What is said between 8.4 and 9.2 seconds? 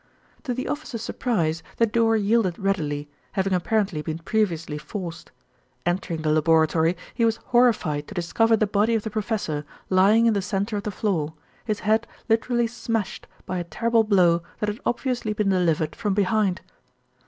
the body of the